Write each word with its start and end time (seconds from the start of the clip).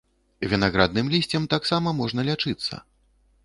Вінаградным 0.53 1.11
лісцем 1.15 1.47
таксама 1.53 1.95
можна 2.03 2.29
лячыцца. 2.33 2.85